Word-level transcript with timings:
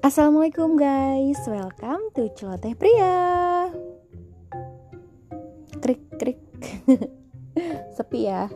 Assalamualaikum 0.00 0.80
guys, 0.80 1.36
welcome 1.44 2.08
to 2.16 2.32
Celoteh 2.32 2.72
Pria. 2.72 3.68
Krik 5.76 6.00
krik. 6.16 6.40
Sepi 8.00 8.24
ya? 8.24 8.48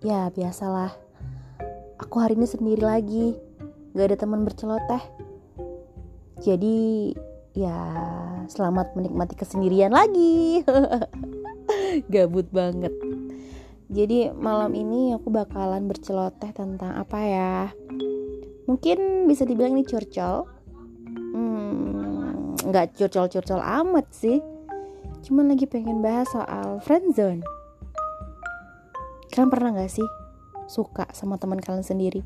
Ya 0.00 0.32
biasalah. 0.32 0.96
Aku 2.00 2.24
hari 2.24 2.40
ini 2.40 2.48
sendiri 2.48 2.80
lagi. 2.80 3.36
Gak 3.92 4.16
ada 4.16 4.16
teman 4.16 4.48
berceloteh. 4.48 5.04
Jadi 6.40 7.12
ya 7.52 7.76
selamat 8.48 8.96
menikmati 8.96 9.36
kesendirian 9.36 9.92
lagi. 9.92 10.64
Gabut 12.16 12.48
banget. 12.48 12.96
Jadi 13.92 14.32
malam 14.32 14.72
ini 14.72 15.12
aku 15.12 15.28
bakalan 15.28 15.84
berceloteh 15.84 16.48
tentang 16.56 16.96
apa 16.96 17.20
ya? 17.20 17.68
Mungkin 18.64 19.28
bisa 19.28 19.44
dibilang 19.44 19.76
ini 19.76 19.84
curcol 19.84 20.61
nggak 22.62 22.94
curcol-curcol 22.98 23.60
amat 23.60 24.06
sih. 24.14 24.38
Cuman 25.22 25.54
lagi 25.54 25.70
pengen 25.70 26.02
bahas 26.02 26.26
soal 26.30 26.82
friendzone 26.82 27.42
kalian 29.32 29.48
pernah 29.48 29.72
nggak 29.72 29.88
sih 29.88 30.04
suka 30.68 31.08
sama 31.16 31.40
teman 31.40 31.56
kalian 31.56 31.80
sendiri? 31.80 32.20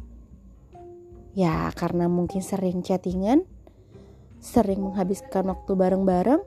Ya 1.38 1.70
karena 1.78 2.10
mungkin 2.10 2.42
sering 2.42 2.82
chattingan 2.82 3.46
sering 4.42 4.82
menghabiskan 4.82 5.46
waktu 5.46 5.72
bareng-bareng 5.78 6.42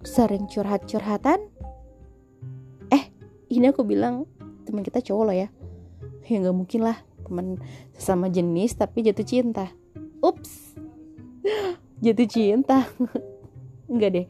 sering 0.00 0.48
curhat-curhatan. 0.48 1.52
Eh 2.88 3.04
ini 3.52 3.68
aku 3.68 3.84
bilang 3.84 4.24
teman 4.64 4.80
kita 4.80 5.04
cowok 5.04 5.24
loh 5.28 5.36
ya. 5.36 5.48
Ya 6.24 6.36
nggak 6.40 6.56
mungkin 6.56 6.80
lah 6.88 6.96
teman 7.20 7.60
sesama 7.92 8.32
jenis 8.32 8.72
tapi 8.80 9.04
jatuh 9.04 9.28
cinta. 9.28 9.68
Ups 10.24 10.80
jatuh 12.00 12.28
cinta. 12.28 12.88
Enggak 13.90 14.10
deh. 14.16 14.26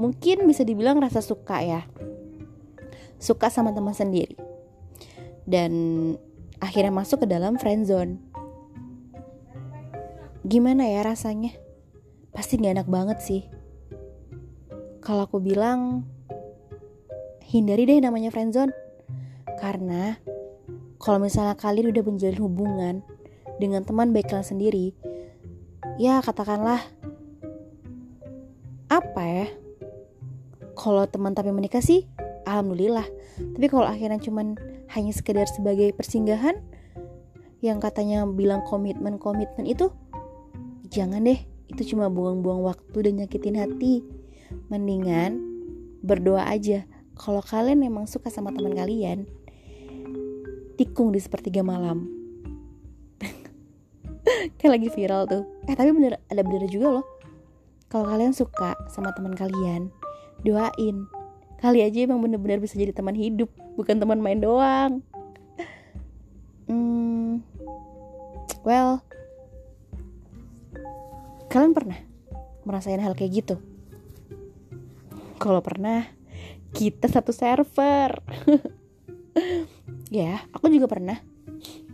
Mungkin 0.00 0.48
bisa 0.48 0.62
dibilang 0.64 1.00
rasa 1.00 1.20
suka 1.20 1.60
ya. 1.60 1.82
Suka 3.18 3.52
sama 3.52 3.74
teman 3.74 3.92
sendiri. 3.92 4.38
Dan 5.48 5.72
akhirnya 6.60 6.92
masuk 6.92 7.24
ke 7.24 7.26
dalam 7.28 7.56
friend 7.58 7.88
zone. 7.88 8.12
Gimana 10.46 10.86
ya 10.86 11.04
rasanya? 11.04 11.52
Pasti 12.30 12.60
gak 12.62 12.78
enak 12.78 12.88
banget 12.88 13.18
sih. 13.20 13.42
Kalau 15.02 15.26
aku 15.26 15.42
bilang 15.42 16.06
hindari 17.48 17.88
deh 17.88 17.98
namanya 17.98 18.30
friend 18.30 18.54
zone. 18.54 18.72
Karena 19.58 20.14
kalau 21.02 21.18
misalnya 21.18 21.58
kalian 21.58 21.90
udah 21.90 22.04
menjalin 22.06 22.38
hubungan 22.38 22.94
dengan 23.58 23.82
teman 23.82 24.14
baik 24.14 24.30
kalian 24.30 24.46
sendiri, 24.46 24.94
ya 25.98 26.22
katakanlah 26.22 26.80
apa 28.88 29.22
ya? 29.26 29.46
Kalau 30.78 31.04
teman 31.10 31.34
tapi 31.34 31.50
menikah 31.50 31.82
sih, 31.82 32.06
alhamdulillah. 32.46 33.04
Tapi 33.58 33.66
kalau 33.66 33.84
akhirnya 33.84 34.22
cuman 34.22 34.54
hanya 34.94 35.12
sekedar 35.12 35.44
sebagai 35.50 35.90
persinggahan, 35.92 36.56
yang 37.58 37.82
katanya 37.82 38.22
bilang 38.24 38.62
komitmen 38.62 39.18
komitmen 39.18 39.66
itu, 39.66 39.90
jangan 40.88 41.26
deh. 41.26 41.42
Itu 41.68 41.84
cuma 41.94 42.08
buang-buang 42.08 42.64
waktu 42.64 42.96
dan 43.10 43.20
nyakitin 43.20 43.58
hati. 43.58 44.06
Mendingan 44.72 45.42
berdoa 46.00 46.48
aja. 46.48 46.88
Kalau 47.18 47.42
kalian 47.42 47.82
memang 47.82 48.06
suka 48.06 48.30
sama 48.30 48.54
teman 48.54 48.72
kalian, 48.72 49.26
tikung 50.78 51.10
di 51.10 51.18
sepertiga 51.18 51.66
malam 51.66 52.17
kayak 54.58 54.72
lagi 54.80 54.88
viral 54.92 55.24
tuh. 55.28 55.42
Eh 55.68 55.74
tapi 55.74 55.90
bener 55.92 56.20
ada 56.28 56.42
bener 56.44 56.68
juga 56.68 57.00
loh. 57.00 57.06
Kalau 57.88 58.04
kalian 58.04 58.36
suka 58.36 58.76
sama 58.92 59.12
teman 59.16 59.32
kalian 59.32 59.88
doain. 60.44 61.08
Kali 61.58 61.82
aja 61.82 62.06
emang 62.06 62.22
bener-bener 62.22 62.62
bisa 62.62 62.78
jadi 62.78 62.94
teman 62.94 63.16
hidup 63.18 63.50
bukan 63.74 63.98
teman 63.98 64.20
main 64.20 64.40
doang. 64.40 65.02
Hmm, 66.68 67.40
well 68.60 69.00
kalian 71.48 71.72
pernah 71.72 71.96
merasain 72.68 73.00
hal 73.00 73.16
kayak 73.16 73.40
gitu? 73.40 73.56
Kalau 75.40 75.64
pernah 75.64 76.04
kita 76.76 77.08
satu 77.08 77.32
server. 77.32 78.20
Ya, 80.08 80.40
aku 80.56 80.72
juga 80.72 80.88
pernah. 80.88 81.20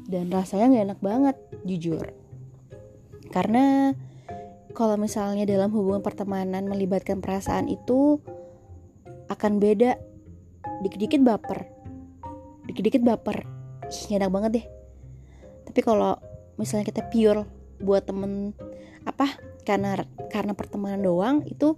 Dan 0.06 0.30
rasanya 0.30 0.70
gak 0.70 0.86
enak 0.86 1.00
banget, 1.02 1.36
jujur. 1.66 2.14
Karena 3.34 3.90
kalau 4.78 4.94
misalnya 4.94 5.42
dalam 5.42 5.74
hubungan 5.74 6.06
pertemanan 6.06 6.70
melibatkan 6.70 7.18
perasaan 7.18 7.66
itu 7.66 8.22
akan 9.26 9.58
beda. 9.58 9.98
Dikit-dikit 10.86 11.18
baper. 11.18 11.66
Dikit-dikit 12.70 13.02
baper. 13.02 13.42
Ih, 13.90 14.14
enak 14.14 14.30
banget 14.30 14.50
deh. 14.62 14.66
Tapi 15.66 15.80
kalau 15.82 16.14
misalnya 16.54 16.86
kita 16.86 17.10
pure 17.10 17.42
buat 17.82 18.06
temen 18.06 18.54
apa 19.02 19.26
karena 19.66 20.06
karena 20.30 20.54
pertemanan 20.54 21.02
doang 21.02 21.36
itu 21.50 21.74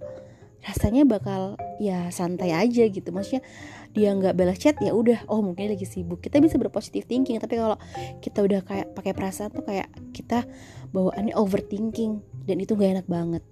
rasanya 0.65 1.03
bakal 1.05 1.55
ya 1.77 2.09
santai 2.09 2.53
aja 2.53 2.83
gitu. 2.89 3.09
Maksudnya 3.13 3.45
dia 3.93 4.13
nggak 4.13 4.33
balas 4.37 4.57
chat 4.57 4.77
ya 4.81 4.93
udah. 4.93 5.25
Oh 5.29 5.41
mungkin 5.41 5.69
lagi 5.69 5.85
sibuk. 5.85 6.21
Kita 6.21 6.41
bisa 6.41 6.57
berpositif 6.57 7.05
thinking 7.05 7.37
tapi 7.37 7.57
kalau 7.57 7.77
kita 8.19 8.43
udah 8.43 8.61
kayak 8.65 8.87
pakai 8.97 9.13
perasaan 9.13 9.53
tuh 9.53 9.65
kayak 9.65 9.89
kita 10.11 10.45
bawaannya 10.91 11.33
overthinking 11.35 12.21
dan 12.47 12.57
itu 12.63 12.73
gak 12.73 13.01
enak 13.01 13.07
banget. 13.07 13.43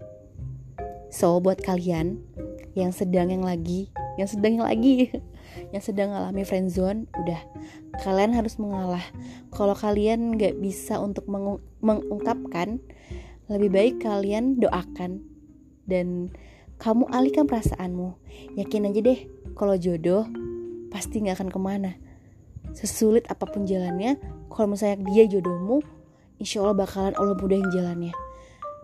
So 1.13 1.39
buat 1.39 1.61
kalian 1.63 2.19
yang 2.75 2.91
sedang 2.91 3.31
yang 3.31 3.43
lagi 3.47 3.87
yang 4.19 4.27
sedang 4.27 4.59
yang 4.59 4.67
lagi 4.67 5.11
yang 5.73 5.83
sedang 5.83 6.11
ngalami 6.11 6.43
friendzone 6.43 7.07
udah. 7.16 7.41
Kalian 8.03 8.35
harus 8.35 8.59
mengalah 8.59 9.03
kalau 9.55 9.72
kalian 9.72 10.35
nggak 10.35 10.59
bisa 10.59 10.99
untuk 10.99 11.23
mengung 11.31 11.63
mengungkapkan 11.79 12.83
lebih 13.47 13.69
baik 13.72 13.95
kalian 14.03 14.59
doakan. 14.59 15.23
Dan 15.85 16.33
kamu 16.75 17.08
alihkan 17.12 17.47
perasaanmu. 17.47 18.19
Yakin 18.59 18.91
aja 18.91 19.00
deh, 19.00 19.19
kalau 19.56 19.75
jodoh 19.80 20.28
pasti 20.91 21.24
gak 21.24 21.40
akan 21.40 21.50
ke 21.52 21.59
mana. 21.59 21.91
Sesulit 22.75 23.24
apa 23.31 23.47
pun 23.47 23.63
jalannya, 23.63 24.19
kalau 24.52 24.75
misalnya 24.75 25.00
dia 25.08 25.24
jodohmu, 25.28 25.80
insya 26.40 26.64
Allah 26.64 26.75
bakalan 26.75 27.16
Allah 27.16 27.35
mudahin 27.40 27.68
jalannya. 27.72 28.12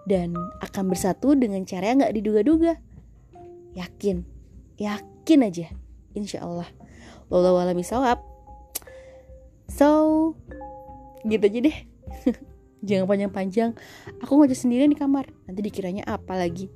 Dan 0.07 0.33
akan 0.63 0.83
bersatu 0.89 1.35
dengan 1.35 1.61
cara 1.67 1.91
yang 1.91 2.03
gak 2.03 2.15
diduga-duga. 2.15 2.79
Yakin, 3.75 4.23
yakin 4.79 5.39
aja, 5.47 5.67
insya 6.15 6.43
Allah. 6.43 6.67
Wallahu 7.31 7.63
a'lam 7.63 7.79
So, 9.71 9.87
gitu 11.23 11.47
aja 11.47 11.59
deh. 11.63 11.77
Jangan 12.87 13.07
panjang-panjang. 13.07 13.71
Aku 14.19 14.35
ngajak 14.41 14.57
sendirian 14.57 14.91
di 14.91 14.99
kamar. 14.99 15.31
Nanti 15.47 15.63
dikiranya 15.63 16.03
apa 16.09 16.35
lagi 16.35 16.67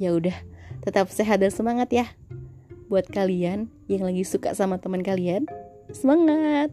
ya 0.00 0.14
udah 0.14 0.34
tetap 0.82 1.10
sehat 1.10 1.42
dan 1.42 1.52
semangat 1.52 1.88
ya. 1.92 2.06
Buat 2.88 3.12
kalian 3.12 3.68
yang 3.90 4.08
lagi 4.08 4.24
suka 4.24 4.56
sama 4.56 4.80
teman 4.80 5.04
kalian 5.04 5.44
semangat. 5.92 6.72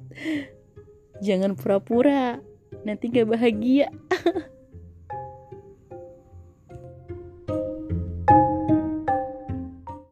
Jangan 1.23 1.55
pura-pura 1.55 2.39
nanti 2.83 3.07
gak 3.07 3.31
bahagia 3.31 3.87